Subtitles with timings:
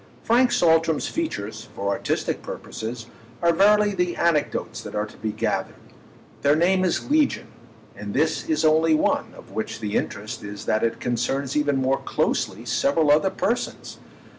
[0.23, 3.05] Frank Saltram's features, for artistic purposes,
[3.39, 5.75] are verily the anecdotes that are to be gathered.
[6.41, 7.49] Their name is legion,
[7.95, 11.99] and this is only one, of which the interest is that it concerns even more
[12.01, 13.99] closely several other persons.